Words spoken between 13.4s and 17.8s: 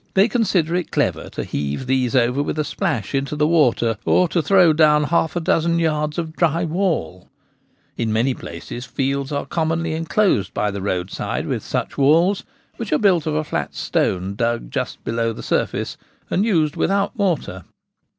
flat stone dug just beneath the surface, and used without mortar.